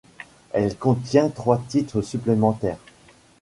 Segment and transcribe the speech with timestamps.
[0.51, 2.79] Elle contient trois titres supplémentaires.